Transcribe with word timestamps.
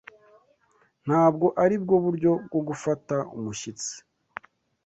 Ntabwo 1.05 1.47
aribwo 1.63 1.95
buryo 2.05 2.31
bwo 2.45 2.59
gufata 2.67 3.15
umushyitsi. 3.37 3.91